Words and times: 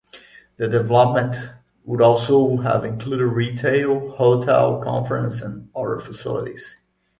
The 0.57 0.67
development 0.67 1.35
would 1.85 2.01
also 2.01 2.57
have 2.57 2.83
included 2.85 3.23
retail, 3.27 4.09
hotel, 4.15 4.81
conference 4.81 5.43
and 5.43 5.69
other 5.75 5.99
facilities. 5.99 6.75